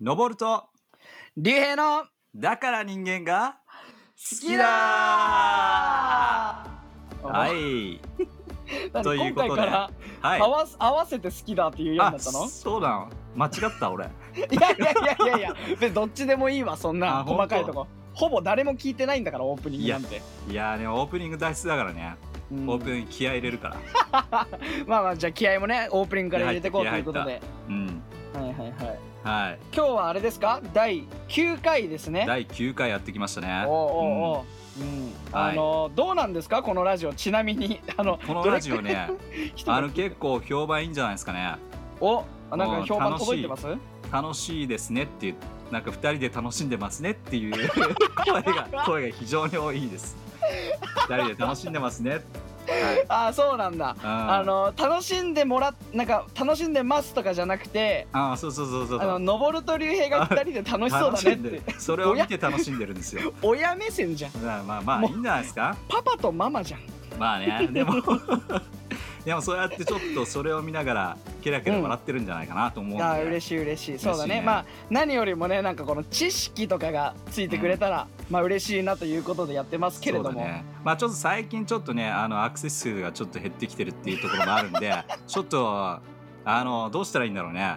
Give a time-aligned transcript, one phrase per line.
[0.00, 0.64] 登ると
[1.36, 3.58] 竜兵のだから人間が
[4.16, 4.64] 好きだ
[7.22, 8.00] はい。
[8.94, 9.90] 何ということでは
[10.22, 10.40] い。
[10.40, 13.06] 合わす合わせて好きだっていうようにあなったのそうだ
[13.36, 14.06] 間違った俺。
[14.06, 14.08] い
[14.38, 14.94] やいやいや
[15.26, 15.54] いやいや。
[15.68, 17.86] 別にどっちでもいいわそんなあ細かいとこ。
[18.14, 22.16] ほぼ誰も聞いてないんだからオープニングなんて、いやーねオープニング大好きだからね、
[22.50, 22.66] うん。
[22.70, 23.76] オープニング気合い入れるから。
[24.86, 27.42] まあまあじゃあ気合もねオープニングから入れていこうということで。
[27.68, 27.99] うん
[29.24, 29.42] はい。
[29.44, 30.60] はい今日はあれですか？
[30.72, 32.24] 第9回ですね。
[32.26, 33.64] 第9回やってきましたね。
[33.66, 33.82] おうおう
[34.38, 34.44] お
[34.80, 35.12] う、うん。
[35.32, 35.52] はい。
[35.52, 36.62] あのどうなんですか？
[36.62, 37.12] このラジオ。
[37.14, 38.96] ちなみに あのこのラジオね
[39.66, 41.54] あの結構評判いいんじゃないですかね。
[42.00, 43.66] おあなんか評判届いてます？
[44.12, 45.36] 楽しいですねっていう
[45.70, 47.52] なんか2人で楽しんでますねっていう
[48.26, 50.16] 声が声が非常に多いです。
[51.08, 52.10] 2人で楽しんでますね。
[52.10, 52.22] はい
[53.08, 53.96] ああそうなんだ。
[54.02, 61.74] ああの楽しんでもらっなんか楽しんでますとかじゃなくてあそうそうそうそうあの登ると竜兵が2人で楽しそうだねって。
[61.78, 63.32] それを見て楽しんでるんですよ。
[63.42, 64.32] 親目線じゃん。
[64.42, 65.76] まあまあまあもいういんじゃないですか？
[65.88, 66.80] パパとママじゃん。
[67.18, 67.94] まあねでも
[69.24, 73.98] でもそうやってちょっとそれを見ながらケラケラ笑ってるんじゃないかなと思うんで、あー嬉しい嬉しい。
[73.98, 74.36] そうだね。
[74.36, 84.94] ねまあ何よりもねなんかこの知識とかがついてくれたら、まあ嬉しいなということでやってますけれども、そうだね、まあちょっと最近ちょっとねあのアクセス数がちょっと減ってきてるっていうところもあるんで
[85.26, 86.00] ちょっと
[86.44, 87.76] あのどうしたらいいんだろうね。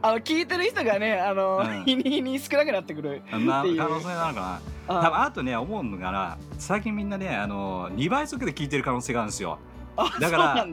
[0.00, 1.84] あの聞いてる人がねあの、うん。
[1.84, 3.78] 日に日に少なくなってくるなっていう。
[3.78, 4.60] 可能性なのかな。
[4.88, 9.58] 多分ああとね思うのがな最近みんなねあの2倍速で聞いてる可能性があるんですよ。
[9.96, 10.66] あだから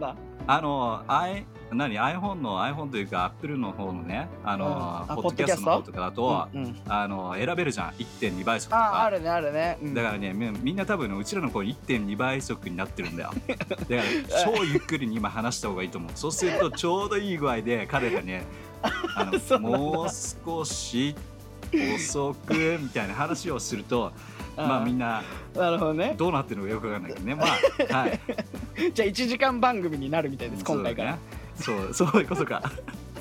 [0.48, 4.74] あの I 何？iPhone の iPhone というか Apple の方のねあの、うん。
[4.74, 6.82] あポッドキャストの方とかだと、うんうん。
[6.88, 7.90] あの選べるじゃん。
[7.92, 9.02] 1.2倍速とか。
[9.02, 9.94] ああるねあるね、うん。
[9.94, 13.32] だからねみみんな多分うちらの声1.2倍速になってるんだよ。
[13.48, 14.02] だから
[14.44, 16.12] 超ゆっくりに今話した方がいいと思う。
[16.16, 18.44] そうするとちょうどいい具合で彼がね
[18.82, 21.16] あの もう少し
[21.96, 24.12] 遅くみたいな話をすると
[24.58, 25.24] まあみんな
[25.56, 26.14] なるほどね。
[26.18, 27.36] どうなってるのかよくわかんないけどね。
[27.36, 28.20] まあはい。
[28.94, 31.18] じゃあ1時間番組になるみたいです今回から、
[31.60, 32.62] そうそういうことか。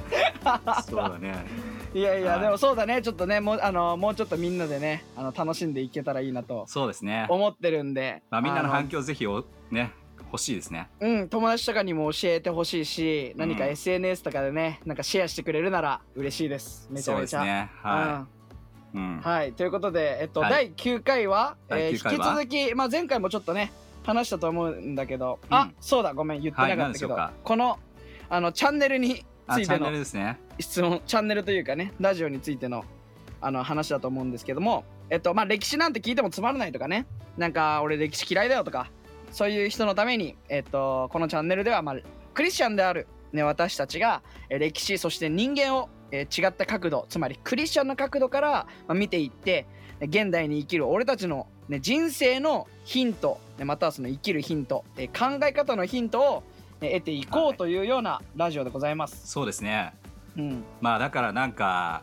[0.89, 1.47] そうだね。
[1.95, 2.41] いやいや、はい。
[2.43, 3.03] でもそうだね。
[3.03, 7.27] ちょっとねもうあのもうちょっとみんなでねあの楽しんでいけたらいいなとそうですね。
[7.29, 9.93] 思ってるんで、まあみんなのあ反響ぜひおね
[10.31, 10.89] 欲しいですね。
[11.01, 13.71] うん友達とかにも教えてほしいし何かうん。
[13.71, 16.89] SNS とかでねなんかシェアしてくれるなら嬉しいです。
[16.91, 17.39] めちゃめちゃ。
[17.41, 17.71] そうですね。
[17.83, 18.27] は
[18.95, 19.01] うん。
[19.01, 19.21] い、うん。
[19.21, 19.53] はい。
[19.53, 20.51] ということで、えっとはい。
[20.51, 22.43] 第9回は、えー第9回は？
[22.43, 23.73] 引き続き、まあ、前回もちょっとね
[24.05, 25.75] 話したと思うんだけど、あうん。
[25.81, 27.33] そうだごめん言ってなかったけど、はい何でしょうか。
[27.43, 27.79] この
[28.31, 30.39] あのチャンネルについてのルですね。
[30.61, 32.85] 質問チャンネルというかねラジオについての
[33.41, 37.07] あの話だと思うんですけどもえっとまあ歴史なんて聞いてもつまらないとかね
[37.37, 38.91] なんか俺歴史嫌いだよとか
[39.31, 41.97] そういう人のためにえっとこのチャンネルではまあ
[42.35, 49.67] クリスチャンである、ね、私たちがえ歴史そして人間をえー違った角度つまりクリスチャンの角度から、まあ、見ていって
[50.01, 56.43] 現代に生きる俺たちの、ね、人生のヒントねまたはその生きるヒント、えー考え方のヒントを、ね
[56.81, 59.27] 得ていこうというようなラジオでございます。
[59.27, 59.93] そうですね。
[60.37, 60.65] うん。
[60.81, 62.03] まあだからなんか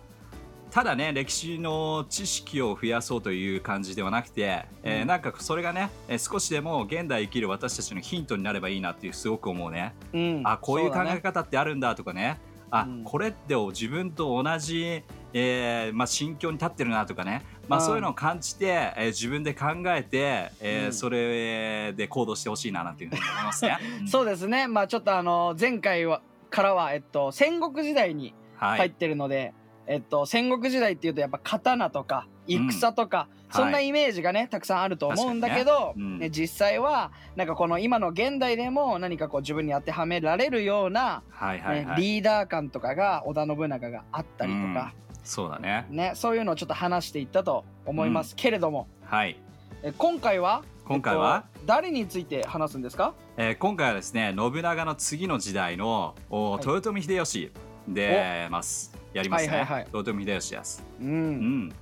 [0.72, 5.08] ただね歴史の知識を増やそうという感じではなくて、えーうん。
[5.08, 12.40] なんかそれがね、えー少しでも現代生きる私たちのヒントになればいいなっていうすごく思うね、うん、あこういう考え方ってあるんだとかね。
[12.72, 13.04] あ、うん。
[13.04, 15.04] これって自分と同じ、
[15.38, 20.94] えーまあ、心境に立ってるなとかね、まあ、うんそういうのを感じて、えー自分で考えて、えーうん。
[20.94, 23.78] それで行動してほしいななんていうふうに思いますね。
[24.02, 24.08] うん。
[24.08, 24.68] そうですね。
[24.68, 29.54] まあちょっとあの前回はからは、えっと、戦国時代にはい、入ってるので、
[29.86, 35.94] えっと、戦国時代っていうとやっぱ刀とか戦とか、うんそんなイメージがねたくさんあると思うんだけど、ね。
[35.96, 36.20] うん。
[36.20, 44.94] ね実際はなんかこの今の現代でも何かこう自分に当てはめられるような、はいはいねはい、リーダー感とかが織田信長があったりとか、
[45.26, 45.86] そうだね。
[45.90, 48.34] ね、そういうのをちょっと話していったと思います。
[48.38, 49.38] けれども、はい。
[49.84, 50.64] え今回は？
[50.86, 53.14] 今回は、えっと誰について話すんですか？
[53.38, 56.62] えー今回はですね信長の次の時代のおはい。
[56.66, 57.52] 豊臣秀吉
[57.88, 58.96] でます。
[59.14, 59.88] やりますね、はいはいはい。
[59.94, 61.68] 豊臣秀吉です、ううん。
[61.68, 61.74] ん、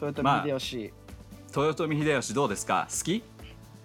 [0.00, 0.92] 豊まあ臣秀吉、
[1.56, 2.86] 豊臣秀吉どうですか？
[2.88, 3.20] 好き？
[3.20, 3.26] 好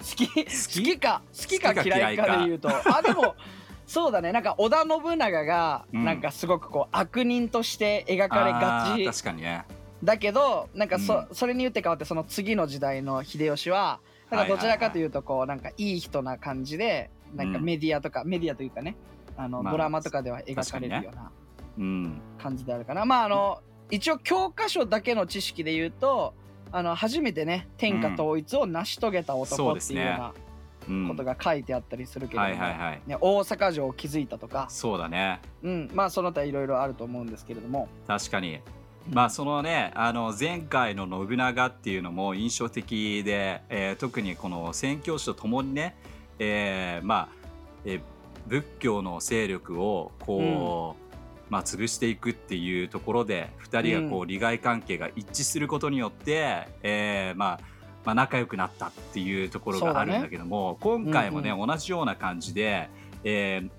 [0.03, 0.27] き？
[0.27, 0.43] 好
[0.83, 0.99] き？
[0.99, 1.21] か？
[1.35, 1.97] 好きか好きか。
[1.97, 2.69] 嫌いかで言うと。
[2.69, 3.35] あでも
[3.85, 4.31] そうだね。
[4.31, 6.05] なんか織田信長がうん。
[6.05, 9.65] なんかすごくこう悪人として描かれがち確かにね。
[10.03, 11.35] だけどなんかそ,、うん。
[11.35, 13.99] それによって変わってその次の時代の秀吉は
[14.29, 17.65] なんかどちらかというとこうなんかいい人な感じでなんかうん。
[17.65, 18.95] メディアとか、メディアというかね
[19.37, 21.31] あの、まあドラマとかでは描かれるような
[21.77, 22.21] うん。
[22.37, 23.59] 感じであるかな、まああの
[23.91, 26.33] 一応教科書だけの知識で言うと
[26.71, 30.42] あの初めてね天下統一を成し遂げた男っていうようなうん
[31.07, 33.01] ことが書いてあったりするけれども、はいはいはい。
[33.05, 35.41] ね、大阪城を築いたとか、そうだね。
[35.63, 38.59] うん、まあその他いろいろあると思うんですけれども、確かに。
[39.11, 45.95] まあそのねあの前回の信長っていうのも印象的で、えー特にこの宣教師とともにね、
[46.39, 47.27] えーまあ、
[47.85, 48.01] えー
[48.47, 51.13] 仏教の勢力をこう、
[51.49, 57.73] まあ、潰していくっていうところで2人がこうう利害関係が一致することによって、えーまあ
[58.05, 62.89] まあ、仲良くなったっていうところがあるんだけども、今回もね、う同じような感じで、
[63.23, 63.69] えー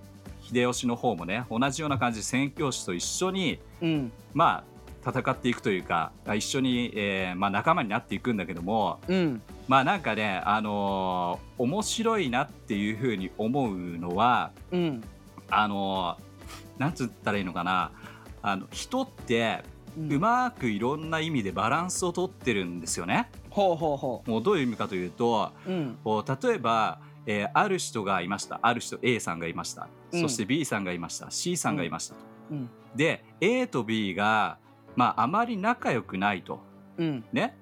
[0.44, 4.62] 秀吉の方もね同じような感じで宣教師と一緒にうん、ま
[5.04, 15.02] あ戦っていくというか一緒に、えーまあ、仲間になっていくんだけどもうん、まあなんかね、あのー面白いなっていうふうに思うのはうん、
[15.48, 17.92] あのーなんつったらいいのかな
[18.42, 19.62] あの人って
[19.96, 20.12] うん。
[20.12, 23.30] うまくいろんな意味でバランスをとってるんですよね。
[23.54, 28.58] ほうほうほもうどういう意味かというとう、うん、こう例えば、えーある人がいました。
[28.60, 30.20] ある人 A さんがいました、うん。
[30.22, 31.30] そして B さんがいました。
[31.30, 32.20] C さんがいましたと。
[32.50, 34.58] うん、で A と B が、
[34.96, 36.60] まあ、あまり仲良くないと。
[36.98, 37.56] うん、ね。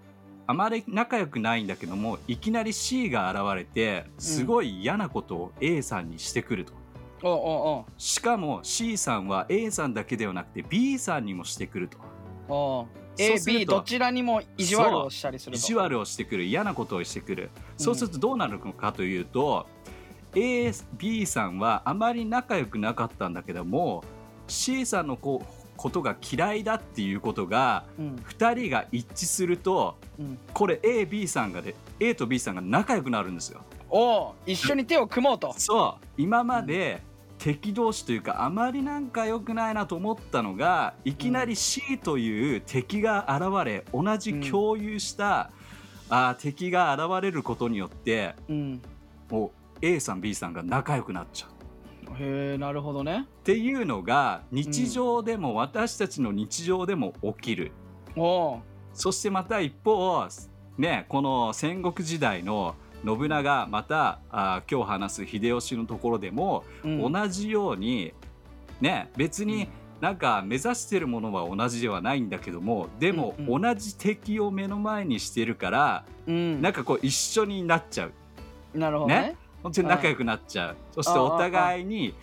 [0.46, 6.72] あまり仲良くないんだけどもいきなり C が現れてすごい嫌なことを A さんにしてくると、
[7.22, 12.88] おうおうしかも C さんは A さんだけではなくて B さんにもしてくると
[13.18, 15.58] A、B とどちらにも意地悪をしたりすると。
[15.58, 19.66] 意地悪をしてくる嫌なことをしてくるそうするとどうなるのかというと、
[20.34, 24.02] A、B さんはあまり仲良くなかったんだけども
[24.46, 33.62] C さんのこうことが嫌いだっていうことがうん、2人が一致するとうん、これ AB さんがで A と B さんが仲良くなるんですよ。
[33.90, 35.54] おう一緒に手を組もうと。
[35.56, 37.02] そう今まで
[37.42, 45.50] 敵同士というかあまりなんか良くないなと思ったのがいきなり C という敵が現れ同じ共有した、
[46.08, 48.82] あー敵が現れることによってうん、
[49.28, 49.50] もう
[49.84, 51.50] A さん B さんが仲良くなっちゃう。
[52.22, 53.26] へえ、なるほどね。
[53.26, 57.72] っていうのが日常でも、私たちの日常でも起きる。
[58.94, 60.28] そしてまた一方
[60.78, 68.12] ねこの戦国時代の信長またあ今日話す秀吉のところでも、うん、同じように
[68.80, 69.68] ね別に
[70.00, 78.78] なんか目指してるものは同じではないんだけどもでも同じ敵を目の前にしてるから、うん、なんかこう一緒になっちゃう。
[78.78, 79.14] なるほどね。
[79.14, 79.36] ね？
[79.62, 80.76] 本当に仲良くなっちゃう。
[80.92, 82.14] そしてお互いに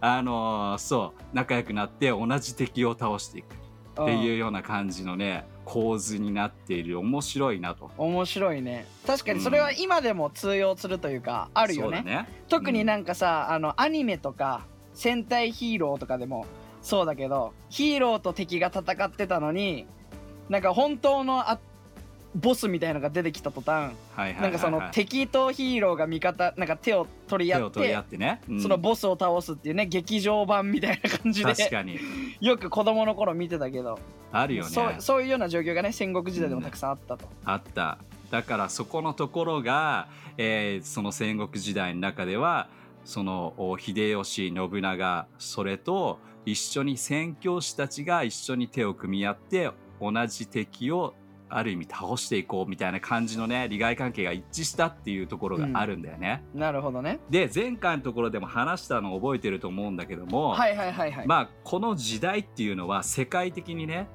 [0.00, 3.59] あのーそう仲良くなって同じ敵を倒していく
[3.92, 7.90] っていうような感じのね構図になっている面白いなと。
[7.98, 8.86] うん面白いね。
[9.06, 12.02] 確かにそれは今でも通用するというか、あるよね。
[12.02, 12.28] ね。
[12.48, 16.46] 特になんかさ、あのアニメとか戦隊ヒーローとかでも
[16.82, 19.86] そうだけどヒーローと敵が戦ってたのに
[20.48, 21.58] なんか本当のあ
[22.34, 28.60] ボスみたいのが出てきた途端なんかその敵とヒーローが味方なんか手を取り合って合ってね、うん。
[28.60, 31.98] そのボスを倒すっていうね劇場版みたいな感じで確かに。
[32.40, 33.98] よく子供の頃見てたけど。
[34.32, 34.70] あるよね。
[34.70, 37.28] そうそういうような状況がね戦国時代でもたくさんあったと。
[37.44, 37.98] あった。
[38.30, 42.68] だからそこのところが、えーその戦国時代の中では
[43.04, 51.14] そのお秀吉信長それと一緒に宣教師たちが一緒に手を組み合って同じ敵を
[51.50, 56.42] ある意味倒していこうみたいな感じのね利害関係が一致したっていうところがあるんだよね。
[56.54, 57.20] なるほどね。
[57.28, 61.26] で前回のところでも話したのを覚えてると思うんだけども、はいはいはいはい。
[61.26, 64.08] まあこの時代っていうのは世界的にね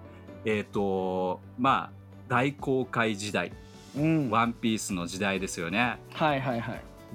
[0.46, 1.92] えっ、とまあ
[2.27, 3.51] 大航海時代
[3.98, 5.98] うん、はワンピースの時代ですよね。
[6.12, 6.62] いはいはい。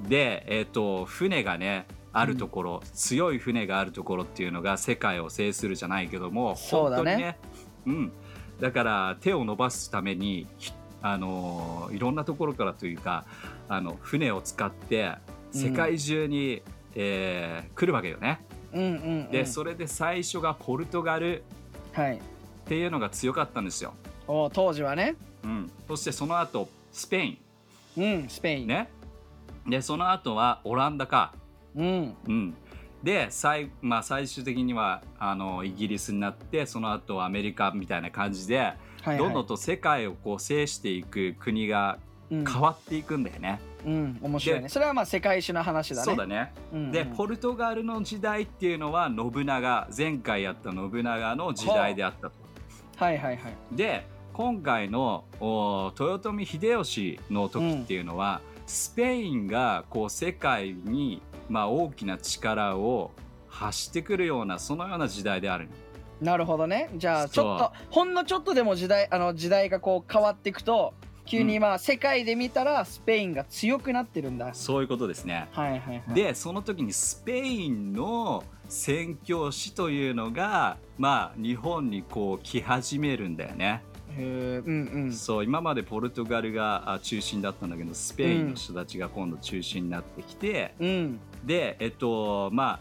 [0.08, 7.38] で、えっと船がねあるところ、強い船があるところっていうのが世界を制するじゃないけども本当にね、
[7.86, 8.12] うん、
[8.60, 13.24] だから手を伸ばすためにひあのーいろんなところからというか
[13.68, 15.14] あの船を使って
[15.50, 16.62] 世界中に、
[16.94, 18.40] えー来るわけよね。
[18.72, 18.94] うんうん、う
[19.28, 19.30] ん。
[19.30, 21.42] でそれで最初がポルトガル
[21.92, 22.16] はい。
[22.16, 22.20] っ
[22.66, 23.94] ていうのが強かったんですよ。
[24.28, 25.16] お当時はね。
[25.42, 27.38] うん、そしてその後スペイ
[27.96, 28.64] うん、スペイン。
[28.64, 28.88] ンね
[29.66, 31.32] でその後はオランダか、
[31.74, 32.14] うん。
[32.28, 32.54] うん、
[33.02, 39.18] で最,、まあ、最終的にはあのイギリスになってその後アメリカみたいな感じで、はい、はい。
[39.18, 41.98] どんどんと世界をこう制していく国が
[42.30, 43.60] うん、変わっていくんだよね。
[43.84, 44.62] うん、面白いね。
[44.62, 46.04] でそれはまあ世界史の話だね。
[46.04, 52.32] そうだねうんでポルトガルの時代っていうのは信長前回やった信長の時代であったと。
[52.96, 53.56] はいはいはい。
[53.72, 63.10] で今回のお豊臣秀吉の時っていうのは、スペインがこう世界に、まあ、大きな力を
[63.48, 65.68] 発してくるようなそのような時代である
[66.20, 66.90] なるほどね。
[66.96, 70.92] じゃあちょっとほんのちょっとでも時代あの時代がこう変わっていくと
[71.24, 74.52] 急にまあ世界で見たらスペインが強くなってるんだ。
[74.52, 75.48] そういうことですね。
[75.52, 76.14] はいはいはい。
[76.14, 83.82] でその時にスペインの宣教師というのがまあ日本にこう来始めるんだよね。
[84.16, 85.12] へーうんうん。
[85.12, 92.80] そう今までポルトガルがあ中心だったんだけどスペインの人たちが今度中心になってきて、うんでえっとま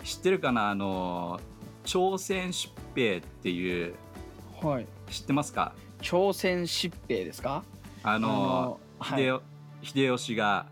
[0.00, 0.70] あ知ってるかな？
[0.70, 1.40] あの
[1.84, 3.94] 朝鮮出兵っていう
[4.62, 4.86] はい。
[5.10, 5.72] 知ってますか？
[6.00, 7.62] 朝鮮疾病ですか？
[8.02, 9.22] あのはい。
[9.22, 9.40] 秀
[9.82, 10.66] 秀吉が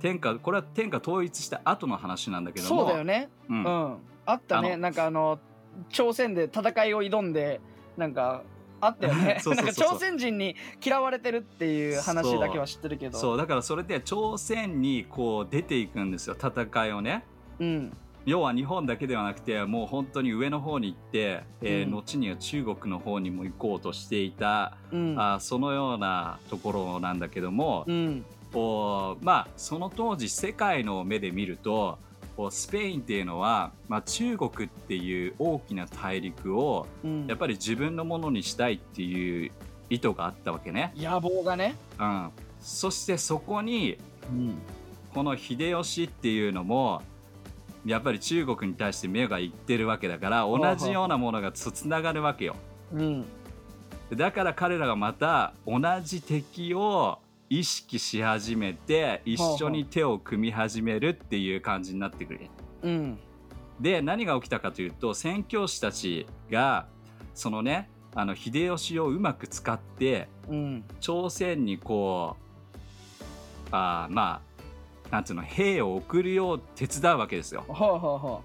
[0.00, 2.80] 天下これは天下統一した後の話なんだけども。
[2.82, 3.30] そうだよね。
[3.48, 3.62] ううん。
[3.62, 4.76] ん、あったね。
[4.76, 5.38] なんかあの
[5.88, 7.60] 朝鮮で戦いを挑んで
[7.96, 8.42] なんか
[8.80, 9.38] あったよね。
[9.42, 13.18] そうなんか朝鮮人に嫌われてるっていう話だけは知ってるけど。
[13.18, 13.36] そう。
[13.36, 16.36] だからそれで朝鮮にこう出ていくんですよ。
[16.38, 17.24] 戦いをね。
[17.58, 17.96] うん。
[18.26, 21.90] 要は日本だけではなくてもう本当に上の方に行って、えーうん。
[21.92, 25.14] 後には中国の方にも行こうとしていた、うん。
[25.18, 28.24] あーそのようなところなんだけども、うん。
[28.52, 31.98] こうまあその当時世界の目で見ると
[32.40, 37.26] こうスペインっていうのは、まあ、中国っていう大きな大陸をうん。
[37.26, 39.50] やっぱり自分のものにしたいっていう
[39.90, 40.94] 意図があったわけね。
[40.96, 41.76] 野望がね。
[41.98, 43.98] うん、そしてそこに
[44.30, 44.54] うん。
[45.12, 47.02] この秀吉っていうのも
[47.84, 52.56] やっぱり中国に対して目がいってるわけだから同じようなものがつつながるわけよ。
[52.94, 53.26] うん。
[54.14, 57.18] だから彼らがまた同じ敵を
[57.50, 62.40] 意識し始めて一緒に手を組み始めるっていう感じになってくる。
[62.84, 63.18] うん
[63.80, 66.86] で何が起きたかというと宣教師たちが
[67.34, 72.36] そのねあの秀吉をうまく使ってうん朝鮮にこ
[72.82, 72.86] う
[73.72, 74.42] あーま
[75.08, 77.64] あなんていうの兵を送るよう手伝うわけですよ。
[77.66, 78.42] ほうほうほ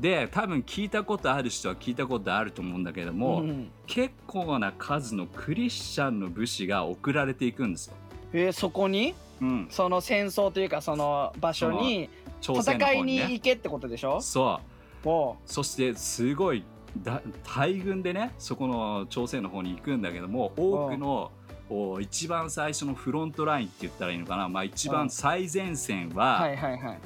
[0.00, 7.94] で多分聞いたことある人は聞いたことあると思うんだけども、うん結構な数のクリスチャンの武士が送られていくんですよ。
[8.32, 12.08] えーそこにうん、その戦争というかその場所に
[12.40, 14.22] 戦い方に行けってことでしょ？
[14.22, 14.60] そ
[15.04, 15.08] う。
[15.08, 16.64] おそしてすごい
[17.02, 21.30] だ大軍でねそこの朝鮮の方に行くんだけども多くの
[21.68, 26.98] お一番最初のフロントラインって言ったらいいのかな、まあ、一番最前線ははいはいはい。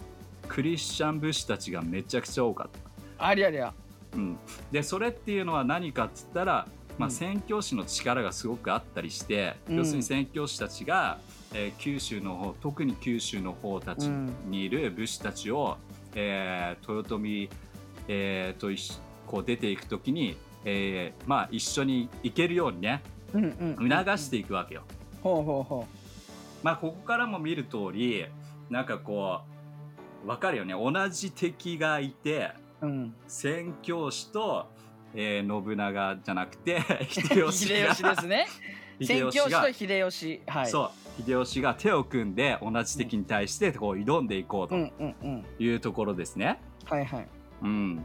[0.46, 2.68] クリスチャン武士たちがめちゃくちゃ多かっ
[3.18, 3.26] た。
[3.26, 3.72] ありゃりゃ。
[4.14, 4.38] うん、
[4.70, 6.66] でそれっていうのは何かっつったら、
[7.00, 7.12] まあ、うん。
[7.12, 9.76] 宣教師の力がすごくあったりして、うん。
[9.76, 11.18] 要するに宣教師たちが、
[11.54, 15.78] えー九州の方特に九州の方たちにいる武士たちを、
[16.14, 17.48] えー豊臣、
[18.06, 18.68] えーと
[19.26, 23.02] こう出ていく時に、えーまあ、一緒に行けるようにね
[23.32, 23.44] うん
[23.78, 24.82] うん促していくわけよ。
[25.22, 25.86] ほうほうほ
[26.62, 28.26] まあ、ここからも見る通り
[28.68, 29.40] なんかこ
[30.24, 30.74] う分かるよね。
[30.74, 32.52] 同じ敵がいて
[32.82, 33.14] ううん。
[33.26, 34.66] 宣教師と、
[35.14, 38.46] えー信長じゃなくて 秀吉秀が吉ですね。
[39.02, 40.66] 宣教師と秀吉はい。
[40.66, 41.22] そう。
[41.22, 45.42] 秀吉が手を組んで同じ敵に対してこう挑んでいこううんうんうん。
[45.42, 46.60] というところですね。
[46.84, 47.26] はいはい。
[47.62, 48.04] うん、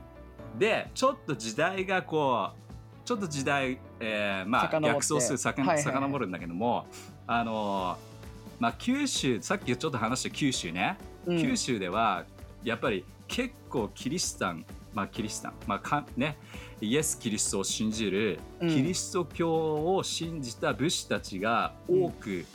[0.57, 2.65] でちょっと時代がこう
[3.05, 5.83] ちょっと時代、えーまあ逆走するさかはいはいはい。
[5.83, 6.87] 遡るんだけども、
[7.27, 8.15] あのー
[8.59, 11.41] まあ九州さっきちょっと話した九州ね、うん。
[11.41, 12.25] 九州では
[12.63, 15.53] やっぱり結構キリシタンまあキリシタン。
[15.67, 16.37] まあかね。
[16.81, 18.69] イエス・キリストを信じるうん。
[18.69, 22.45] キリスト教を信じた武士たちが多く、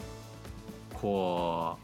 [0.95, 1.77] こ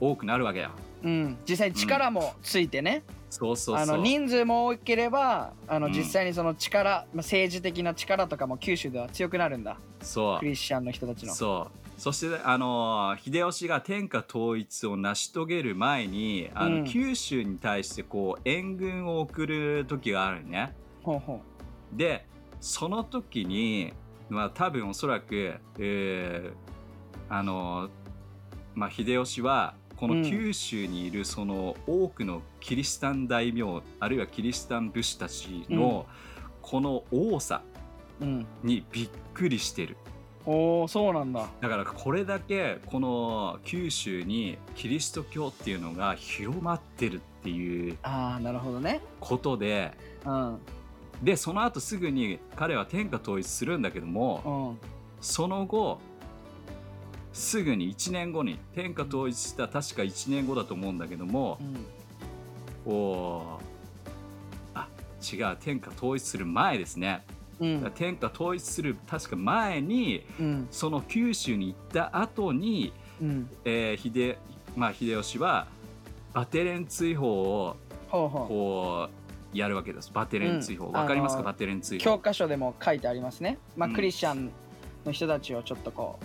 [0.00, 0.70] う多くなるわけよ。
[1.02, 1.36] うん。
[1.48, 3.02] 実際に力もついてね。
[3.30, 3.76] そうそう。
[3.76, 5.92] あの人数も多ければあのうん。
[5.92, 9.78] 実際にその力まあ政治的な力とかも九州では強くなるんだ。
[10.02, 10.38] そう。
[10.38, 11.34] クリスチャンの人たちの。
[11.34, 16.84] そうそしてあの秀吉が天下統一を成し遂げる前にあの、うん。
[16.84, 20.74] 九州に対してこう援軍を送る時があるね。
[21.02, 21.40] ほうほ
[21.92, 22.26] で
[22.60, 23.92] その時に、
[24.28, 26.52] まあ、多分おそらく、えー
[27.28, 27.88] あの
[28.74, 30.22] まあ、秀吉はこうん。
[30.22, 36.06] の九州にいるその多くのキリシタン大名、あるいはキリシタン武士たちの
[36.60, 37.62] この多さ
[38.20, 38.46] ううん。
[38.62, 39.96] にびっくりしてる。
[40.46, 41.48] おおそうなんだ。
[41.60, 49.00] だからこれだけこの九州にキリスト教っていうのが広まってるっていうああなるほどね。
[49.20, 49.92] ことで
[50.24, 50.58] うん。
[51.22, 54.88] でその後すぐに彼は天下統一するんだけどもうん。
[55.20, 55.98] その後
[57.32, 61.58] すぐに1年後に天下統一した確か1年後だと思うんだけども
[62.86, 62.92] うん。
[62.92, 63.44] おー
[64.74, 64.88] あ
[65.20, 67.24] 違う天下統一する前ですね
[67.60, 67.92] うん。
[67.94, 70.68] 天下統一する確か前にうん。
[70.70, 73.50] その九州に行った後にうん。
[73.64, 74.36] えー秀
[74.76, 75.66] まあ、秀吉は
[76.34, 77.76] バテレン追放を
[78.08, 78.48] ほうほう。
[78.48, 79.08] こ
[79.54, 80.10] うやるわけです。
[80.12, 80.86] バテレン追放。
[80.86, 80.92] うん。
[80.92, 81.42] わ、かりますか？
[81.42, 82.04] バテレン追放。
[82.04, 83.58] 教科書でも書いてありますね。
[83.76, 83.94] まあうん。
[83.94, 84.50] クリスチャン
[85.06, 86.18] の人たちをちょっとこ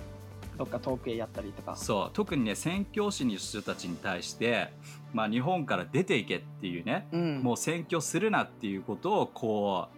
[0.55, 1.77] うどっか遠くへやったりとか。
[1.77, 2.09] そう。
[2.11, 4.73] 特にね宣教師の人たちに対して、
[5.13, 7.39] まあ、日本から出ていけっていうね、うん。
[7.41, 9.97] もう宣教するなっていうことをこう、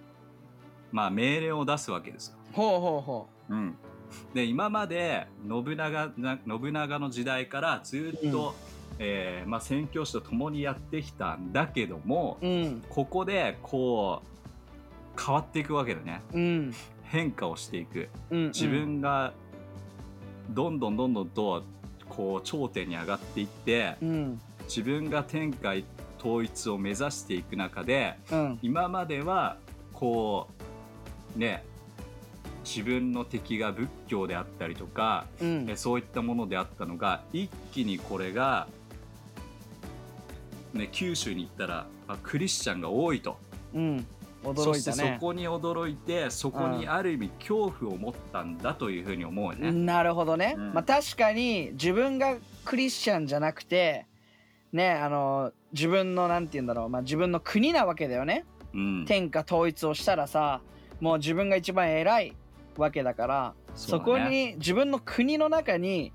[0.94, 2.36] まあ、命令を出すわけですよ。
[2.54, 3.56] ほうほうほう。
[3.56, 3.76] ん、
[4.34, 8.54] で今まで信長な信長の時代からずっと、
[9.00, 12.84] えーまあ、宣教師と共にやってきたんだけども、ううん。
[12.90, 14.22] ここでこ
[15.18, 16.22] う変わっていくわけだね。
[16.32, 16.74] うん。
[17.06, 18.10] 変化をしていく。
[18.30, 19.34] うん自分が
[20.52, 21.64] どんどんどんどんと
[22.08, 24.42] こう頂点に上がっていってうん。
[24.66, 25.74] 自分が天下
[26.20, 28.60] 統一を目指していく中でうん。
[28.62, 29.58] 今までは
[29.92, 30.63] こう
[31.36, 31.64] ね
[32.64, 35.70] 自分の敵が仏教であったりとかうん。
[35.70, 38.68] えそういったものであったのが一気にこれが、
[40.74, 43.38] ね、九州に行ったらあクリスチャンが多いと。
[43.74, 44.06] うん。
[44.56, 49.72] そしてそこに驚いてそこにある意味恐怖を持ったんだというふうに思うよね。
[49.72, 50.74] なるほどね、うん。
[50.74, 52.36] まあ確かに自分が
[52.66, 54.06] クリスチャンじゃなくて
[54.74, 58.46] ねあの自分のなんて言うんだろう、まあ、自分の国なわけだよね。
[58.74, 60.60] うん、天下統一をしたらさ
[61.04, 62.34] もう自分が一番偉い
[62.78, 66.14] わけだからそこに自分の国の中に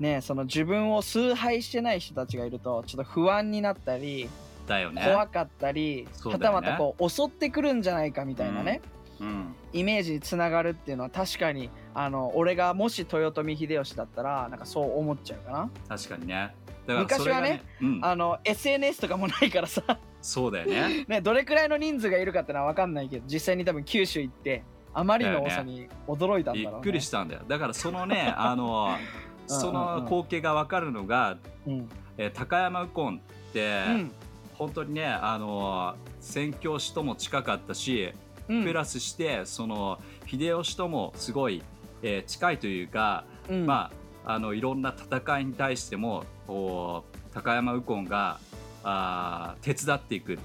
[0.00, 4.28] ねその自分を崇拝してない人たちがいるとちょっと不安になったり
[4.66, 5.02] だよね。
[5.04, 8.82] 怖かったり、はたまたこう襲ってくるんじゃないかみたいなね、
[9.20, 9.54] うん。
[9.72, 16.54] イメージにつながるっていうのは確かにあの俺がもし豊臣秀吉だったらなんかそう思っちゃうかな、確かにね。
[16.86, 21.04] 昔はね、うん、あの SNS とかもないからさ、そうだよね。
[21.08, 24.62] ね、どれくらいの人数がいるかってのは分かんないけど実際に多分九州行って
[24.94, 27.42] あまりの多さに驚いたんだろう、ね、びっくりしたんだよ。
[27.46, 28.96] だからそのね、 あの、
[29.46, 31.88] その光景がわかるのが、うん。
[32.16, 34.12] えー高山右近って、うん。
[34.54, 38.12] 本当にね、あの宣教師とも近かったし、
[38.48, 38.64] うん。
[38.64, 41.62] プラスしてその秀吉ともすごい、
[42.02, 43.66] えー近いというか、うん。
[43.66, 43.90] ま
[44.24, 48.38] ああのいろんな戦いに対しても高山右近が
[48.84, 50.38] あー手伝っていく、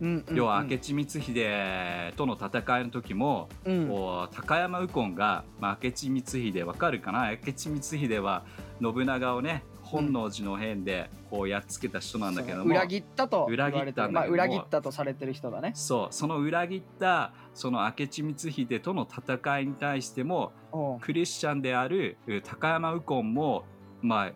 [0.00, 3.88] うんうん要は明智光秀との戦いの時も、うん。
[4.34, 7.30] 高山右近が、まあ、明智光秀わかるかな？
[7.30, 8.44] 明智光秀は
[8.82, 15.70] 信長をね本能寺の変でこうやっつけた人なんだけども、裏切ったと裏切ったまあ、裏切ったとされてる人だね。
[15.74, 20.52] そうその裏切ったその明智光秀との戦いに対しても
[21.00, 23.64] クリスチャンであるう高山右近も
[24.02, 24.32] まあ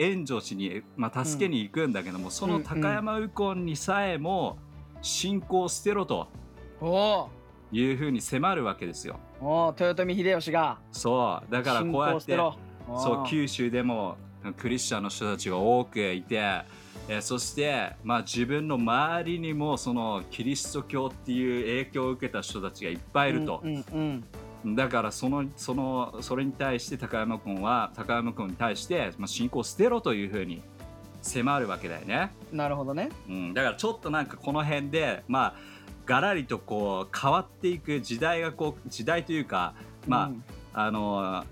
[0.00, 4.56] 援助しに、まあ、助けに行くんだけども、その高山右近にさえも
[5.02, 6.26] 信仰を捨てろと
[7.70, 9.20] いうふうに迫るわけですよ。
[9.42, 10.78] おう豊臣秀吉が。
[10.90, 11.52] そう。
[11.52, 14.16] だからこうやってそう九州でも
[14.56, 16.36] クリスチャンの人たちが多くいて、
[17.08, 23.60] えーそして、まあ、自分の周りにもそのキリスト教っていう影響を受けた人たちがいっぱいいると。
[23.64, 24.24] うんうん
[24.64, 30.62] だからそのそのそれに対して高山君は高山君に対して、まあ、信仰を捨てろというふうに
[31.22, 33.10] 迫るわけだよね、うんなるほどね。
[33.28, 35.54] うん、だからちょっとなんかこの辺でまあ
[36.06, 39.74] がらりとこう変わっていく時代がこう時代というか
[40.06, 40.44] まあ、うん。
[40.72, 41.44] あの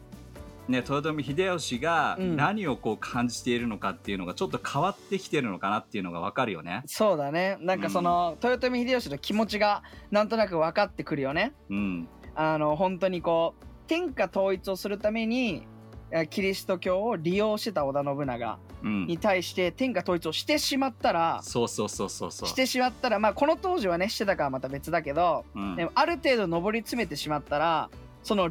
[0.69, 2.37] ね豊臣秀吉がうん。
[2.37, 6.83] 何をこう感じているのかっていうのがちょっと変わってきてるのかなっていうのがわかるよね。
[6.87, 7.57] そうだね。
[7.61, 11.55] なんかその、豊臣秀吉の気持ちがなんとなく分かってくるよね。
[11.71, 12.09] うん、
[12.41, 15.67] あの本当にこう天下統一をするために
[16.13, 22.49] えキリスト教を利用してた織田信長うんに、対して天下統一をしてしまったらそうそうそうそうそう。
[22.49, 27.91] してしまったらまあこの当時はねしてたかはまた別だけど、うんでもある程度上り詰めてしまったら
[28.23, 28.51] その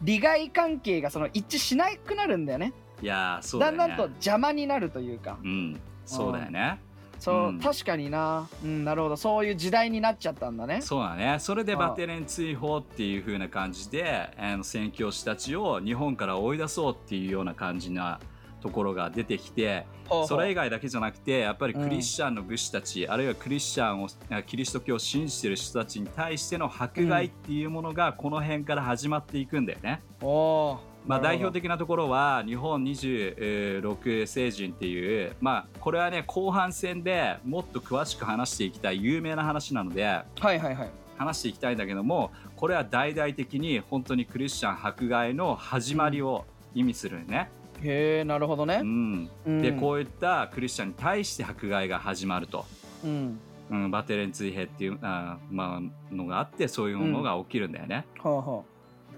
[0.00, 3.78] 利害関係がその一致しなくなるんだよねいやーそうだよね。
[3.78, 6.80] だんだんと邪魔になるというかうん、そうだよね。
[7.18, 7.60] そう、うん。
[7.60, 8.48] 確かにな。
[8.62, 9.16] うんなるほど。
[9.16, 10.80] そういう時代になっちゃったんだね。
[10.80, 11.38] そうだね。
[11.38, 18.20] それであバテレン追放っていう風な感じで、あの宣教師たちを日本から追い出そうっていうような感じな
[18.60, 19.86] ところが出てきて、
[20.26, 30.02] それ以外だけじゃなくて、やっぱりクリスチャンの武士たち、あるいはクリスチャンを、あキリスト教を信じてる人たちに対しての迫害っていうものがこの辺から始まっていくんだよね。
[30.22, 40.90] おーまあ、代表的なところは日本26星人っていう、まあ、これはね後半戦でもっと詳しく話していきたい有名な話なのではいはいはい。
[41.16, 47.50] 話していきたいんだけどもこれは大々的に本当にクリスチャン迫害の始まりを意味するね。
[47.82, 48.80] へえなるほどね。
[48.82, 49.30] う、ん。
[49.46, 49.62] うん。
[49.62, 52.66] でこういったクリスチャンに対して迫害が始まると。
[53.04, 53.40] うん。
[53.70, 58.06] うん、バテレン追兵っていうあ、まあのがあってそういうものが起きるんだよね。
[58.18, 58.64] ほうほ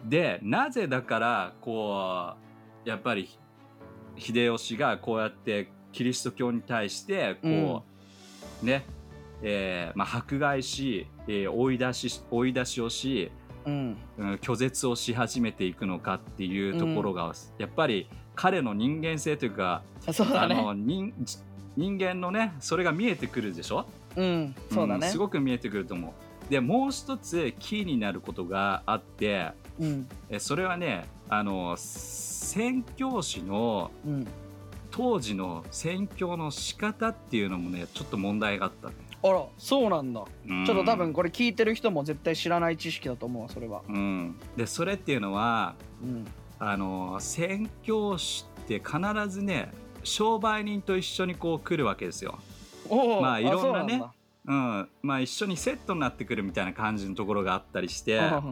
[0.05, 2.35] でなぜだからこ
[2.85, 3.29] うやっぱり
[4.17, 7.83] 秀吉がこうやってキリスト教に対してこ
[8.63, 8.85] う、ね、
[9.43, 13.31] えーまあ、迫害し、えー追い出し追い出しをし
[13.67, 13.97] うん。
[14.19, 19.83] うん拒絶をし始めていくのかっていうところが、やっぱり彼の人間性というか、
[20.13, 21.13] そうだあのね人
[21.77, 23.87] 人間のねそれが見えてくるでしょ？
[24.17, 25.09] うんそうだね。
[25.09, 26.51] んすごく見えてくると思う。
[26.51, 30.09] でもう一つキーになることがあってうん。
[30.29, 34.27] えそれはねあの宣教師のうん。
[34.93, 38.95] 当時の宣教の仕方っていうのもねちょっと問題があったね。
[39.23, 40.25] あらそうなんだ。
[40.49, 40.67] うん。
[40.67, 43.83] ちょっと多分これ聞いてる人も絶対知らない知識だと思うわそれは。
[43.89, 46.27] うん、でそれっていうのはうん。
[46.59, 49.73] あの宣教師って必ずね
[50.05, 52.39] 商売人と一緒にこう来るわけですよ。
[53.23, 54.11] まあいろんなねそう
[54.47, 58.43] うん、まあ一緒にセットになってくるみたいな感じのところがあったりしてなんだ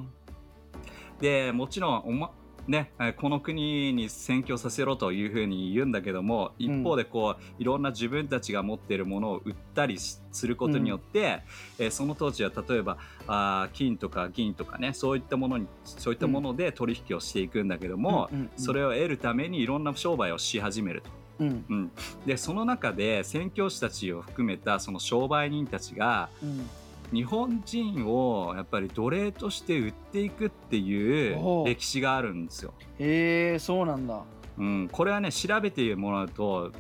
[1.20, 2.31] でもちろんお、ま
[2.68, 11.42] ね、えこの国に宣教させろというふうに言うんだけども一方でこう、いろんな自分たちが持っているものを売ったりすることによって、
[11.78, 18.50] えーその当時は例えばあー金とか銀とかねそういったものにそういったもので取引をしていくんだけども、うんうんうん。
[18.57, 21.11] それを得るためにいろんな商売をし始めると。
[21.40, 21.64] うん。
[21.68, 21.90] うん、
[22.26, 26.68] でその中で宣教師たちを含めたその商売人たちがうん
[27.12, 32.75] 日本人をやっぱり奴隷として売っていくっていう歴史があるんですよ。
[32.99, 34.23] へえそうなんだ
[34.59, 36.73] うん、これはね調べてもらうと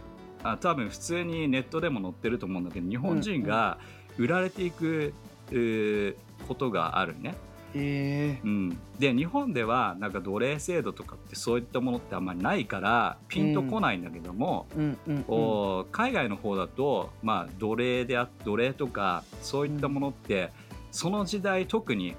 [0.42, 3.78] あ多分普通にネットでも載ってると思うんだけど日本人が
[4.16, 5.14] 売られていく、
[5.52, 7.34] えーことがあるね。
[7.78, 14.98] へえうん、で日本ではなんか奴隷制度とかってそういったものってあんまりないからピンとこないんだけども、うん。
[15.06, 15.14] うん。
[15.16, 15.24] うん。
[15.28, 20.50] お海外の方だと、まあ、奴隷であ奴隷とかそういったものって、
[20.90, 22.16] その時代特に、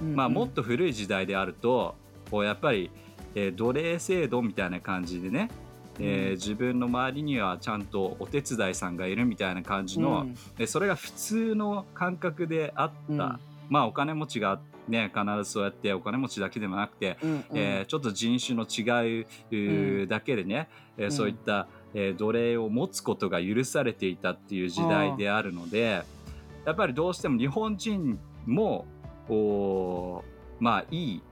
[0.00, 0.16] うん。
[0.16, 1.94] まあ、もっと古い時代であると
[2.30, 2.90] こうやっぱり、
[3.34, 5.50] えー奴隷制度みたいな感じでね、
[5.98, 6.30] えーうん。
[6.32, 10.36] 自分の周りにはちゃんとお手伝いさんがいるみたいな感じの、うん。
[10.56, 17.46] でそれが普通の感覚であった、うんまあお金持ちがね必ずそうやってお金持ちだけでもなくて、うんうん。
[17.54, 21.12] えーちょっと人種の違ううーうんだけでね、えーうん。
[21.12, 26.02] そういった、えー奴隷を持つことが許されていたっていう時代であるので
[26.64, 28.86] やっぱりどうしても日本人も
[29.28, 30.22] おー
[30.60, 31.22] まあいい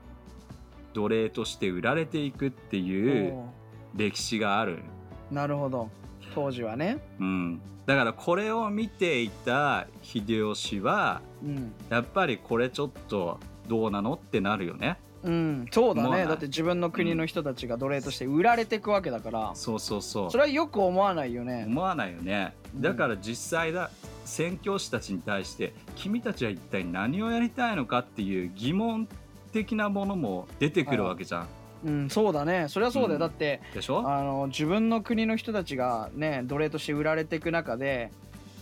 [0.93, 3.49] 奴隷として売られていくっていうお
[3.95, 4.83] 歴史がある。
[5.31, 5.89] ーなるほど
[6.33, 6.99] 当時はね。
[7.19, 11.73] うん、だからこれを見ていた秀吉はうん。
[11.89, 14.97] やっぱりこれちょっとどうなのってなるよね。
[15.23, 15.65] うん。
[15.71, 16.25] そうだね。
[16.25, 19.51] だって自分の国の人たちが奴隷として売られていくわけだから。
[19.53, 20.31] そうそうそう。
[20.31, 21.65] それはよく思わないよね。
[21.67, 22.53] 思わないよね。
[22.75, 22.81] うん。
[22.81, 23.91] だから実際だ
[24.25, 29.07] 宣教師たちに対して君たちは一体何をやりたいのかっていう疑問
[29.51, 31.47] 的なものも出てくるわけじゃん。
[31.83, 32.67] うんそうだね。
[32.67, 33.19] それはそうだよ、うん。
[33.19, 34.07] だってでしょ？
[34.07, 38.11] あの自分の国の人たちがね奴隷として売られていく中で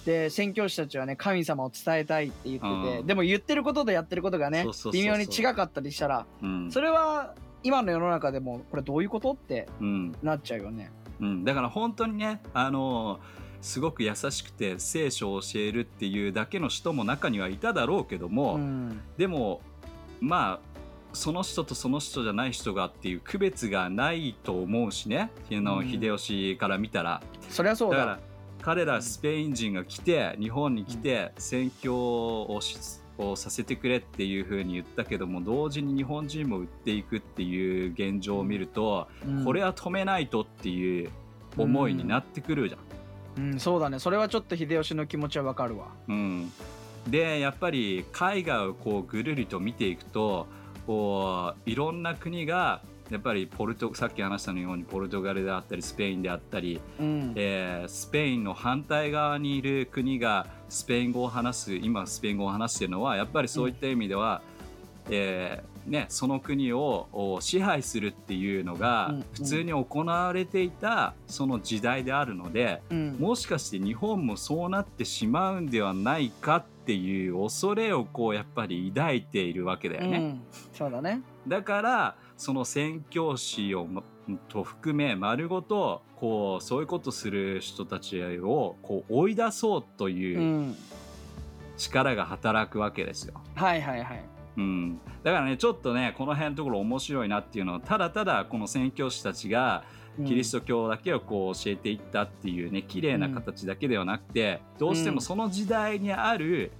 [0.06, 3.08] で宣教師たちはね神様を伝えたいって言ってて、うん。
[3.08, 6.72] でも言ってることとやってることがね微妙に違かったりしたらうん。
[6.72, 9.34] それは今の世の中でもこれどういうこと？
[9.34, 10.16] ってうん。
[10.24, 10.92] なっちゃうよね。
[11.20, 13.20] うん、だから本当にねあの
[13.62, 19.02] すごく優しくて聖書を教えるっていうだけの人も中にはいただろうけども、うん。
[19.18, 19.60] でも
[20.22, 20.69] まあ
[21.14, 25.32] その人とその人じゃない人がっていう区別がないと思うしね。
[25.52, 25.90] うん。
[25.90, 27.98] 秀吉から見たら、そりゃそうだ。
[27.98, 28.20] だから
[28.62, 32.78] 彼らスペイン人が来て日本に来て宣教をし
[33.18, 39.46] をさせてくれっていうふうに言ったけども同時に日本人も売っていくっていう現状を見ると、うん。
[39.46, 41.10] これは止めないとっていう
[41.58, 42.82] 思いになってくるじゃん。
[43.38, 44.00] うん、そうだね。
[44.00, 45.88] それはちょっと秀吉の気持ちはわかるわ。
[46.08, 46.52] うん、
[47.08, 50.48] でやっぱり海外をこうぐるりと見ていくと
[50.90, 57.34] こういろんな国がやっぱりポルトさっき話したようにポルトガルであったりスペインであったり、うん。
[57.36, 64.42] えースペインの反対側にいる国がスペイン語を話す今スペイン語を話しているのはやっぱりそういった意味では、
[65.12, 69.26] えーね、その国をお支配するっていうのがうん。
[69.34, 73.16] 普通に行われていたその時代であるので、うん。
[73.20, 80.18] もしかして日本もそうなってしまうんではないかっていう恐れをこうやっぱり抱いているわけだよね。
[80.18, 80.42] うん、
[80.74, 81.22] そうだね。
[81.48, 84.04] だからその宣教師をも
[84.48, 90.76] と含め丸ごとこうそういうことする人たちをこう追い出そうとういうん、
[91.78, 93.34] 力が働くわけですよ。
[93.56, 94.24] はいはいはい。
[94.58, 99.84] うん、だからねちょっとねこの辺のところ面白いなっていうのはただただこの宣教師たちが
[100.18, 106.72] うんキリスト教だけをこう教えていったっていうね綺麗な形だけではなくて、どうしてもその時代にある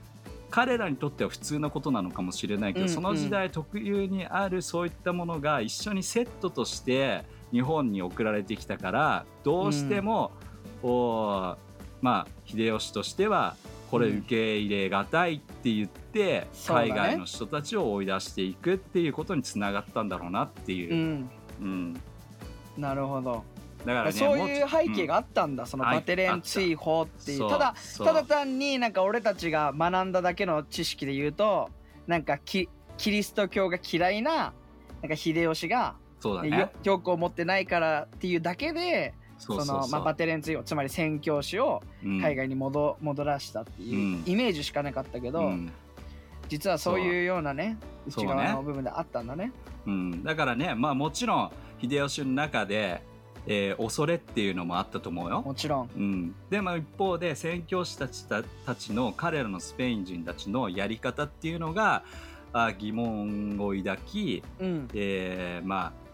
[0.50, 10.32] 彼らにとっては普通のことなのかもしれないけど、うんその時代特有にあるそういったものが一緒にセットとして日本に送られてきたからどうしても、
[10.84, 11.56] お
[12.02, 13.56] まあ秀吉としては
[13.92, 16.90] これ受け入れがたいって言って、そうだね。
[16.90, 20.94] 海外の人たちを追い出していくっていうことにつながったんだろうなっていう。
[20.94, 21.30] う、ん。
[21.62, 22.02] うん。
[22.78, 23.44] なるほど
[23.90, 27.38] だからねそういう背景があったんだ、そのはいバテレン追放っていう。
[27.40, 27.58] そうた。
[27.58, 28.08] だそう。
[28.08, 31.70] ただ単になんか俺たちが学んだだけの知識で言うと
[32.08, 34.54] なんかキキリスト教が嫌いな
[35.02, 36.72] なんか秀吉が、ねよそうだね。
[36.84, 39.82] 教皇を持ってないからっていうだけでそうそうそう。
[39.82, 42.22] のまあ、バテレン追放つまり宣教師をうん。
[42.22, 44.24] 海外に戻,、戻らしたっていううん。
[44.26, 45.72] イメージしかなかったけど、うん。
[46.50, 47.78] 実はそういうようなね
[48.10, 49.52] そう内側の部分であったんだね。
[49.86, 53.02] うん、だからねまあもちろん秀吉の中で、
[53.52, 55.42] えー恐れっていうのもあったと思うよ。
[55.42, 55.90] もちろん。
[55.96, 62.04] うん、でも一方で宣教師たちたたちの彼らのスペイン人たちのやり方っていうのが
[62.54, 64.88] あ疑問を抱き、うん。
[64.94, 66.10] えーまあ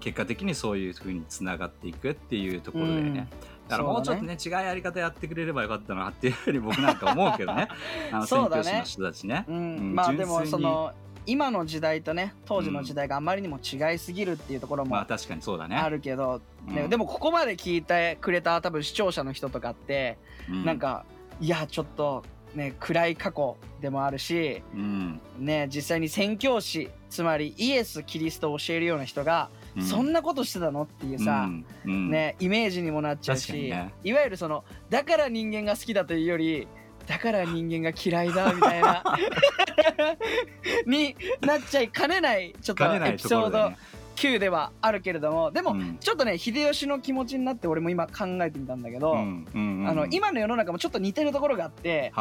[0.00, 3.28] 結果的にそういうふうにつながっていくっていうところだよね。
[3.68, 7.68] だからもうちょっとね違うやり方やってくれればよかったなっていうふうに僕なんか思うけどね
[8.10, 9.44] あの宣教師の人たちね。
[9.48, 10.92] うんうんまあでもその
[11.26, 15.76] 今の時代とね当時の時代があまりにも違いすぎるっていうところもまあ確かにそうだね。
[15.76, 16.90] あるけど、ねうん。
[16.90, 20.18] でもここまで聞いてくれた多分視聴者の人とかって、
[20.50, 21.04] うなん、か
[21.40, 25.20] いやちょっとね暗い過去でもあるしうん。
[25.38, 29.82] ね実際に宣教師つまりイエス・キリストを教えるような人が、うん。
[29.82, 31.66] そんなことしてたのっていうさ、うん。
[31.84, 32.10] うん。
[32.10, 33.92] ね、イメージにもなっちゃうし、ね。
[34.02, 36.66] いわゆるそのだから人間が好きだというより
[37.06, 39.02] だから人間が嫌いだみたいな
[40.86, 43.78] になっちゃいかねないちょっとエピソードころだよね。
[44.16, 52.12] 9ではあるけれどもでも、うんちょっとね秀吉の気持ちになって俺も今考えてみたんだけど、あの今の世の中もちょっと似てるところがあって。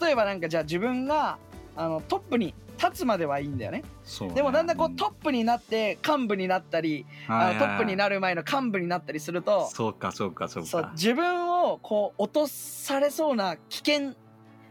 [0.00, 1.38] 例えばなんかじゃあ自分が
[1.76, 3.82] あのトップに立つまではいいんだよね
[4.20, 8.10] ねでもだんだんこうトップになって幹部になったり、あのトップになる。
[8.10, 10.90] る前の幹部になったりするとそうかそうかそうか。
[10.94, 14.14] 自分をこう落とされそうな危険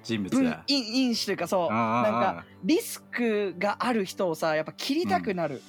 [0.03, 0.63] 人物分だ。
[0.67, 5.61] 因因子というかそうななんかリスクがある人をさやっぱ切りたくなる、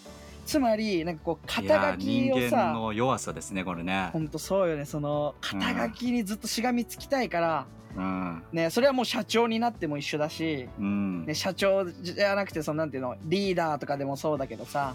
[0.51, 4.19] つまりなんかこう肩書き人間をさの弱さですねこれねほ。
[4.19, 14.95] んとそうよねその肩書きにずっとしがみつきたいから、うんねそれはもう社長になっても一緒だし、うんね、社長じゃなくてそのなんていうのリーダーとかでもそうだけどさ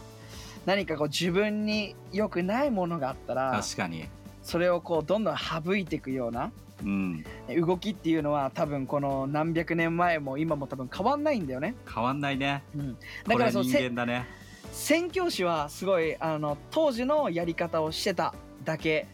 [0.66, 4.10] 何かこう自分に良くないものがあったら確かに。
[4.44, 6.52] それをこうどんどん省いていくような
[6.84, 11.76] うんね動きっていうのは多分この何百年前も今も多分変わんないんだよね。
[11.92, 12.62] 変わんないね。
[12.76, 14.28] うん、だからそうせ間だね。
[14.76, 18.36] 宣教師はすごいあの当時のやり方をしてた
[18.66, 19.08] だけ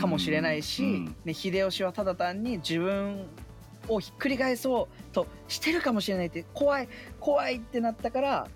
[0.00, 3.26] かもしれないし、うんね、秀吉はただ単に自分
[3.88, 8.48] をひっくり返そうとしてるかもしれないって怖い怖いってなったから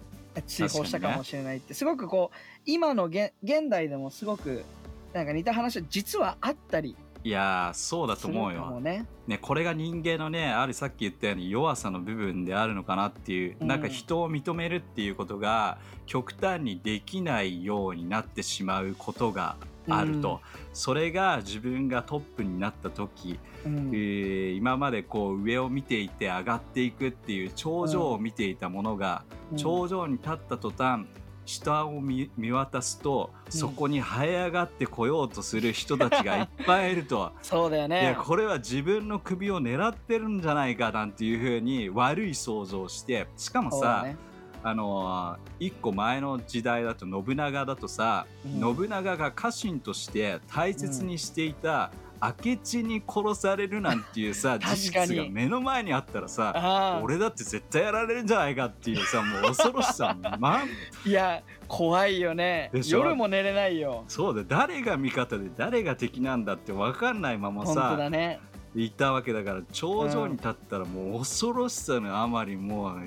[0.46, 4.64] 追放したかもしれないって、すごくこう今の現現代でもすごく
[5.12, 8.80] なんか似た話は実はあったりいやーそうだと思うよ。
[8.80, 9.06] ね。
[9.28, 13.68] ねこれが人間のねあるさっき言ったように弱さの部分であるのかなっていう、うん。
[13.68, 19.56] なんか人を認めるっていうことが極端にできないようになってしまうことが
[19.88, 20.40] あると、
[20.72, 23.90] それが自分がトップになった時、うん。
[23.92, 29.58] えー今までこう上を見ていて上がっていくっていう頂上を見ていたものが、うん。
[29.58, 31.06] 頂上に立った途端
[31.44, 37.32] 下を見見渡すとうんそこに這い上がってこようとする人たちがいっぱいいると。
[37.42, 38.16] そうだよいやね。
[38.22, 44.16] これは自分の首を狙ってるんじゃないかなんていうふうに悪い想像をしてしかもさ、ね
[44.64, 51.90] あのー一個前の時代だと信長だとさ、うん信長が家臣として大切にしていた
[52.22, 60.68] 明智に殺されるなんていうさ 事実が目の前にあったらさ俺だって絶対やられるんじゃないかっていうさもう恐ろしさまん
[61.08, 62.70] いや怖いよね。
[62.72, 64.04] 夜も寝れないよ。
[64.06, 68.40] そうだ誰が味方で誰が敵なんだって分かんないまま本当さだね。
[68.74, 73.00] いたわけだから頂上に立ったらもう恐ろしさのあまりもう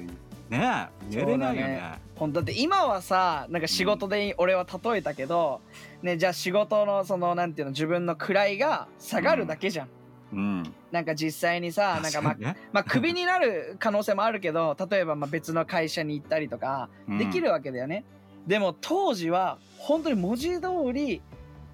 [0.49, 1.99] ね寝れないよね。
[2.15, 5.61] ほんだって今はさなんか仕事で俺は例えたけど、
[6.01, 9.89] ねじゃあ仕事のそのなんていうの自分の位が下がるだけじゃん、
[10.33, 10.73] うん。
[10.91, 17.17] なんか実際にさなんかまあねまあクビになる可能性もあるけど例えばまあ別の会社に行ったりとかうん。
[17.17, 18.05] できるわけだよね、
[18.47, 21.21] でも当時は本当に文字通り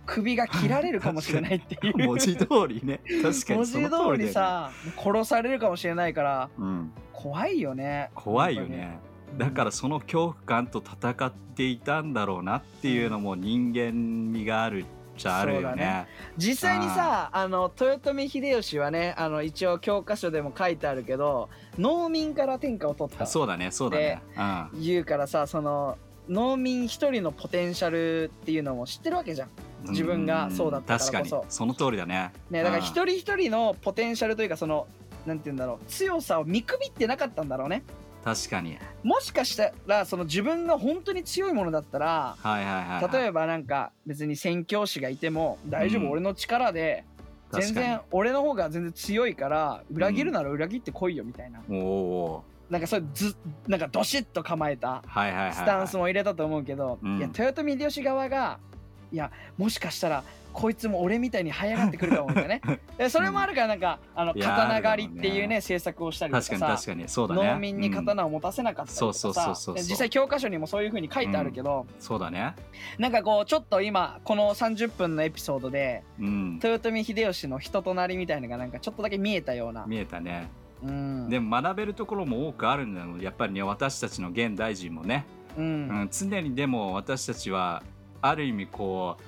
[0.05, 1.97] 首が切られるかもしれないっていう。
[2.05, 3.01] 文字通りね。
[3.21, 8.09] 確かに文字通りさ殺されるかもしれないからうん、怖いよね。
[8.15, 8.99] 怖いよね。
[9.37, 14.85] だからその恐怖感と戦っていたんだろうなっていうのも人間味があるっ
[15.17, 15.75] ちゃあるよね。
[15.75, 16.07] ね。
[16.37, 24.21] 実際にさあの豊臣秀吉はねあの一応教科書でも書いてあるけど農民から天下を取ったそうだねそうだね、
[24.73, 29.49] 言うからさその農民一人のポテンシャルっていうのも知ってるわけじゃん。
[29.85, 31.29] うん、自分がそうだったからこそ。
[31.29, 31.43] 確かに。
[31.49, 32.31] その通りだね。
[32.49, 32.83] ね、だからうん。
[32.83, 34.87] 一人一人のポテンシャルというかその
[35.25, 35.85] なんて言うんだろう。
[35.87, 37.83] 強さを見くびってなかったんだろうね。
[38.23, 38.77] 確かに。
[39.03, 46.11] もしかしたらその自分が本当に強いものだったらはいはいはい、はい、例えばなんか別に宣教師がいても大丈夫、うん。
[46.11, 47.03] 俺の力で
[47.51, 53.35] 全然俺の方が全然強いから裏切るなら裏切ってこいよみたいな、におおなんかそういうず
[53.67, 55.03] なんかドシッと構えた
[55.51, 57.17] スタンスも入れたと思うけど、うん。
[57.17, 58.59] いや豊臣秀吉側が
[59.11, 62.61] いやもしかしたらこいつも俺みたいに這い上がってくるかもみたいなね。
[62.97, 65.55] でそれもあるからなんかあの刀狩りっていうねね。
[65.57, 67.09] 政策をしたりとかさ確かに確かに。
[67.09, 67.43] そうだね。
[67.43, 72.01] 農民に刀を持たせなかったりとか実際教科書にもそういう風に書いてあるけど、うん。
[72.01, 72.55] そうだね。
[72.97, 76.59] なんかこうちょっと今この30分のエピソードでうん。
[76.63, 80.49] 豊臣秀吉の人となりみたいなのがなんかちょっとだけ見えたような、見えたね。
[80.83, 83.17] うん、でも学べるところも多くあるんだよ。
[83.19, 85.25] やっぱりね私たちの現代人もね、
[85.57, 87.83] ううんん、常にでも私たちは
[88.21, 89.23] ある意味こう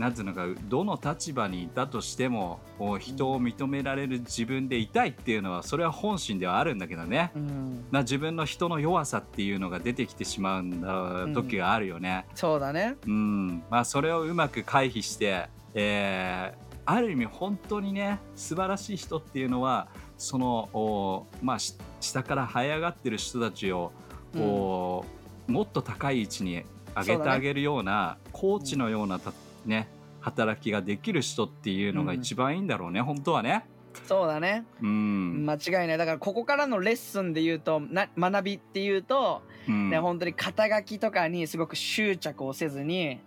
[0.00, 2.58] なんていうのかどの立場にいたとしても
[2.98, 7.30] 人を認められる自分でいたいっていうのはそれは本心ではあるんだけどね。
[7.36, 12.24] うん、な自分の人の弱さっていうのが出てきてしまうんだん時があるよね。
[12.34, 12.96] そうだね。
[13.06, 13.62] うん。
[13.68, 19.86] まあ、それをうまく回避して、えーある意味本当にね素晴らしい人っていうのは
[20.18, 23.92] その、おまあ、し下から這い上がってる人たちを、
[24.34, 25.04] こ
[25.48, 26.64] うもっと高い位置に
[26.96, 29.32] 上げてあげるようなコーチのようなた、
[29.64, 29.88] ね、
[30.20, 33.64] 働きができる人っていうのが一番いいんだろうね、本当はね。
[34.04, 34.64] そうだね。
[34.80, 35.46] うん。
[35.46, 35.98] 間違いない。
[35.98, 39.90] だからここからのレッスンで言うとな学びっていうと、うん。
[39.90, 43.18] ね本当に肩書きとかにすごく執着をせずに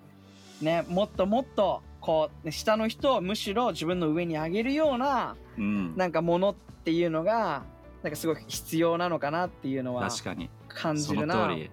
[0.61, 5.97] ねもっともっとこうね下の人をむしろ自分の上に上げるようなうん。
[5.97, 7.63] なんかものっていうのが
[8.01, 10.49] なんかすごく必要なのかなっていうのは確かに。
[10.69, 11.47] 感じそるな。
[11.47, 11.71] の通り。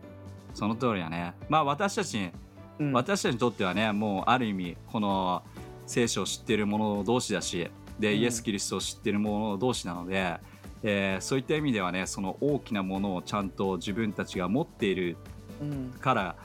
[0.53, 1.35] その通りやね。
[1.49, 2.33] まあ私たち
[2.81, 2.93] うん。
[2.93, 5.43] 私たちにとってはねもうある意味この
[5.87, 8.21] 聖書を知っている者同士だしで、うん。
[8.21, 10.37] イエス・キリストを知っている者同士なので、
[10.83, 15.17] えーそういった意味ではねその大きなものをちゃんと自分たちが持っている
[15.61, 15.91] うん。
[16.01, 16.37] から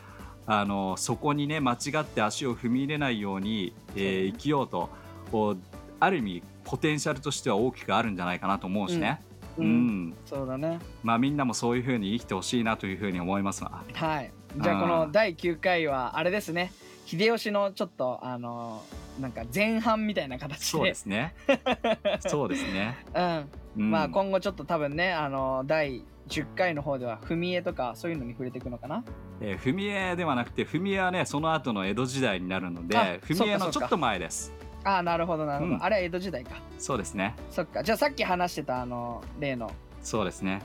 [0.47, 4.89] あのそこにね間違って足を踏み入れないように、えー生きようと
[5.31, 5.57] こう
[5.99, 9.21] ある意味ポテンシャルとしては大きくあるんじゃないかなと思うしね、
[9.57, 10.07] ううん。
[10.09, 10.13] ん。
[10.25, 10.79] そうだね。
[11.03, 13.83] まあ、みんなもそういうふうに生きてほしいなというふうに思いますわ。
[13.93, 16.71] はいじゃあこの第9回はあれですね。
[17.05, 18.81] 秀吉のちょっとあの
[19.19, 20.65] なんか前半みたいな形で。
[20.65, 21.35] そうですね。
[22.25, 22.97] そうですね。
[23.13, 23.49] うん。
[23.77, 23.91] うん。
[23.91, 29.03] まあ今後ちょっと多分ねあの第10回の方では踏み絵とかそういうのに触れていくのかな。
[29.41, 34.53] えー、踏み絵ではなくて踏み絵はねその後の江戸時代になるのあで踏み絵のちょっと前です。
[34.85, 35.83] ああなるほどなるほど、うん。
[35.83, 36.61] あれは江戸時代か。
[36.77, 37.35] そうですね。
[37.51, 37.83] そっか。
[37.83, 39.69] じゃあさっき話してたあの例の。
[40.01, 40.61] そうですね。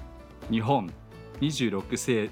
[0.48, 0.92] 日本
[1.40, 2.31] 26世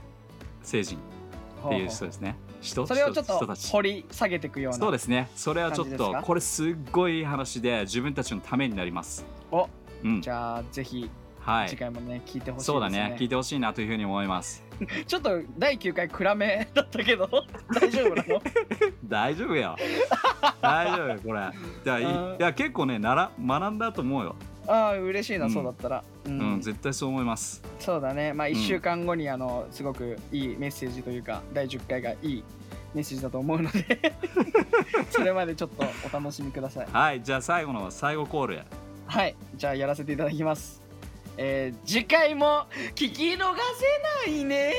[0.63, 1.18] 星人
[1.67, 2.37] っていう人ですね。
[2.61, 3.39] 人それをちょっと
[3.71, 4.79] 掘り下げていくような。
[4.79, 5.31] そうですね。
[5.37, 9.25] それはちょっとこれすっごい話で自分たちのためになります。
[9.51, 9.69] お
[10.05, 10.21] うん。
[10.23, 11.69] じゃあぜひはい。
[11.69, 12.65] 次回もね、聞いてほしいね。
[12.65, 13.17] そうだね。
[13.19, 14.63] 聞いてほしいなというふうに思います。
[15.07, 17.29] ちょっと第9回暗めだったけど。
[17.73, 18.43] 大丈夫なの？
[19.09, 19.77] 大丈夫よ。
[20.61, 21.51] 大丈夫よこれ。
[21.85, 24.37] じゃあいや結構ねなら学んだと思うよ
[24.69, 25.51] ああ嬉しいな、うん。
[25.51, 26.39] そうだったら、うん。
[26.39, 27.63] うん、絶対そう思います。
[27.81, 28.33] そうだね。
[28.33, 28.51] まあん。
[28.51, 32.45] 1週間後にあのすごくいいメッセージというか第10回がいい
[32.95, 34.13] メッセージだと思うので
[35.11, 36.87] それまでちょっとお楽しみください。
[36.93, 38.61] はいじゃあ最後の最後コール
[39.07, 40.83] はいじゃあやらせていただきます。
[41.41, 44.75] えー、次回も聞き逃せないね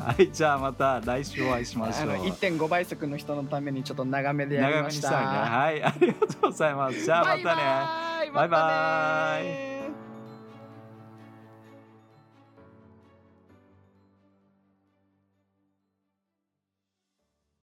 [0.00, 2.10] はい、じゃあまた来週お会いしましょう。
[2.10, 5.38] あの1.5倍速の人のためにちょっと長めでやり長めましたにしたいね。
[5.38, 7.04] はい、ありがとうございます。
[7.04, 7.42] じゃあまたね。
[7.44, 9.69] バイバイバイバ